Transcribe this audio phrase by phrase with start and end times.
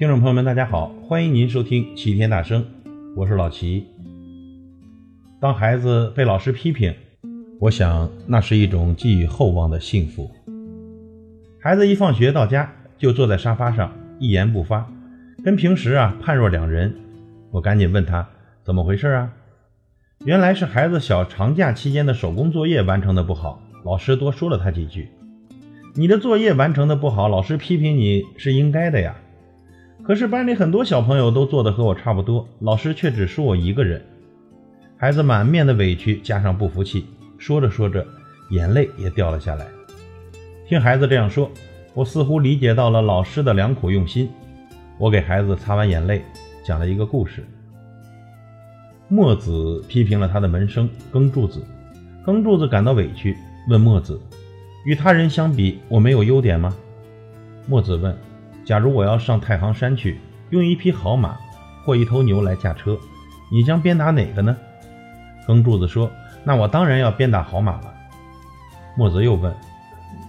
[0.00, 2.64] 听众朋友们，大家好，欢迎您收听齐天大圣，
[3.14, 3.84] 我是老齐。
[5.38, 6.94] 当孩子被老师批评，
[7.60, 10.30] 我想那是一种寄予厚望的幸福。
[11.60, 14.90] 孩子一放学到家，就坐在沙发上一言不发，
[15.44, 16.94] 跟平时啊判若两人。
[17.50, 18.26] 我赶紧问他
[18.64, 19.30] 怎么回事啊？
[20.24, 25.10] 原来是孩子小长假期间的手工作业完成的不好，老师多说了他几句。
[25.94, 29.14] 你的作业完成的不好，老师批评你是应该的呀。
[30.10, 34.04] 可是班里很多小朋友都做的和我差不多，老师却只说我一个人。
[34.96, 37.06] 孩子满面的委屈加上不服气，
[37.38, 38.04] 说着说着，
[38.48, 39.68] 眼泪也掉了下来。
[40.66, 41.48] 听孩子这样说，
[41.94, 44.28] 我似乎理解到了老师的良苦用心。
[44.98, 46.24] 我给孩子擦完眼泪，
[46.64, 47.46] 讲了一个故事。
[49.06, 51.62] 墨子批评了他的门生耕柱子，
[52.26, 53.36] 耕柱子感到委屈，
[53.68, 54.20] 问墨子
[54.84, 56.76] ：“与他人相比，我没有优点吗？”
[57.68, 58.12] 墨子问。
[58.64, 61.36] 假如我要上太行山去，用一匹好马
[61.84, 62.98] 或一头牛来驾车，
[63.50, 64.56] 你将鞭打哪个呢？
[65.46, 66.08] 耕柱子说
[66.44, 67.94] ：“那我当然要鞭打好马了。”
[68.96, 69.52] 墨子又问：“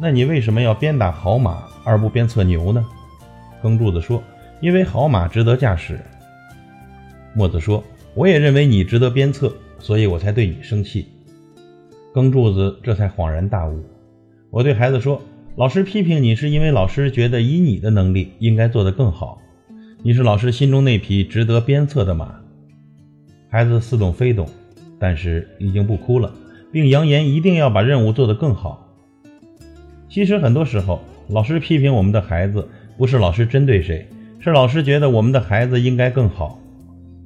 [0.00, 2.84] 那你为什么要鞭打好马而不鞭策牛呢？”
[3.62, 4.22] 耕柱子说
[4.60, 5.98] ：“因为好马值得驾驶。”
[7.34, 7.82] 墨子说
[8.14, 11.08] ：“我也认为你值得鞭策，所以我才对你生气。”
[12.14, 13.82] 耕柱子这才恍然大悟。
[14.50, 15.20] 我对孩子说。
[15.58, 19.42] 老师批评你，是因为老师觉得以你的能力应该做得更好。
[20.04, 22.32] 你是老师心中那匹值得鞭策的马。
[23.50, 24.48] 孩子似懂非懂，
[25.00, 26.32] 但是已经不哭了，
[26.70, 28.86] 并扬言一定要把任务做得更好。
[30.08, 34.06] 其实很多时候，老师批评我们的孩子，不是老师针对谁，
[34.38, 36.60] 是老师觉得我们的孩子应该更好。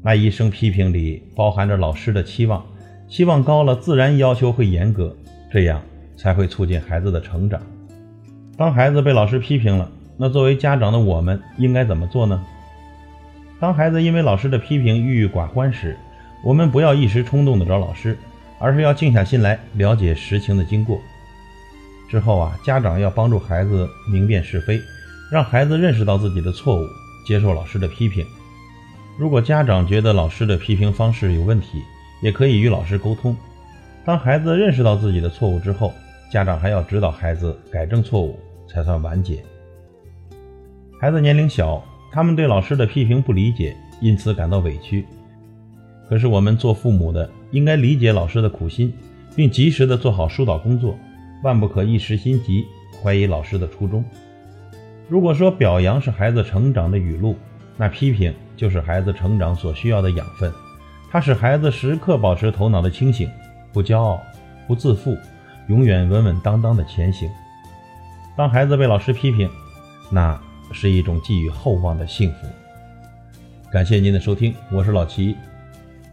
[0.03, 2.65] 那一声批评里包含着老师的期望，
[3.07, 5.15] 期望高了，自然要求会严格，
[5.53, 5.83] 这样
[6.17, 7.61] 才会促进孩子的成长。
[8.57, 12.45] 当孩子被老师批评了，那作为家长的我们应该怎么做呢？
[13.59, 15.97] 当孩子因为老师的批评郁郁寡欢时，
[16.45, 18.19] 我们不要一时冲动的找老师，
[18.59, 21.01] 而是要静下心来了解实情的经过。
[22.11, 24.79] 之后啊，家长要帮助孩子明辨是非，
[25.31, 26.87] 让孩子认识到自己的错误，
[27.27, 28.27] 接受老师的批评。
[29.19, 31.83] 如果家长觉得老师的批评方式有问题，
[32.23, 33.35] 也可以与老师沟通。
[34.05, 35.93] 当孩子认识到自己的错误之后，
[36.33, 39.45] 家长还要指导孩子改正错误，才算完结。
[40.99, 45.05] 孩子年龄小，他们对老师的批评不理解，因此感到委屈。
[46.09, 48.91] 可是我们做父母的应该理解老师的苦心，
[49.37, 50.99] 并及时的做好疏导工作，
[51.45, 52.65] 万不可一时心急，
[53.03, 54.03] 怀疑老师的初衷。
[55.11, 57.37] 如果说表扬是孩子成长的雨露，
[57.77, 60.51] 那批评就是孩子成长所需要的养分，
[61.11, 63.29] 它使孩子时刻保持头脑的清醒，
[63.71, 64.19] 不骄傲，
[64.67, 65.15] 不自负。
[65.69, 67.31] 永远稳稳当当的前行。
[68.37, 69.49] 当孩子被老师批评，
[70.11, 70.41] 那
[70.73, 72.47] 是一种寄予厚望的幸福。
[73.71, 75.37] 感谢您的收听，我是老齐，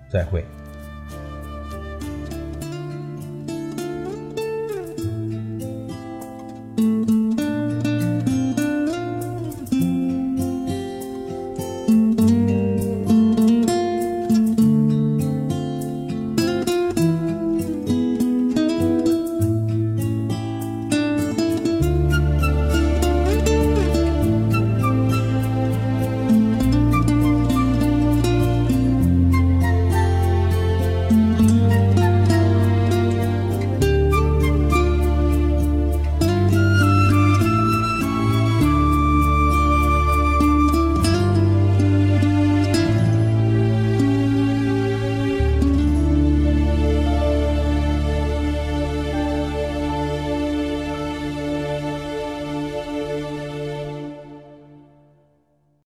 [0.10, 0.46] 再会。